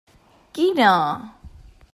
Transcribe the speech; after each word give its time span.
Quina? 0.57 0.89